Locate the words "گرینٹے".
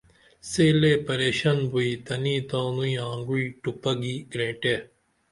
4.31-4.75